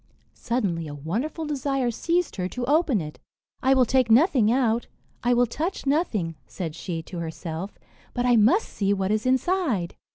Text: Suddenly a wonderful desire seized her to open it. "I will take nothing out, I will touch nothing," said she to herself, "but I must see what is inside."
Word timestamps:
Suddenly 0.33 0.87
a 0.87 0.95
wonderful 0.95 1.45
desire 1.45 1.91
seized 1.91 2.37
her 2.37 2.47
to 2.49 2.65
open 2.65 2.99
it. 3.01 3.19
"I 3.61 3.75
will 3.75 3.85
take 3.85 4.09
nothing 4.09 4.51
out, 4.51 4.87
I 5.23 5.35
will 5.35 5.45
touch 5.45 5.85
nothing," 5.85 6.33
said 6.47 6.73
she 6.75 7.03
to 7.03 7.19
herself, 7.19 7.77
"but 8.15 8.25
I 8.25 8.35
must 8.35 8.67
see 8.67 8.93
what 8.93 9.11
is 9.11 9.27
inside." 9.27 9.93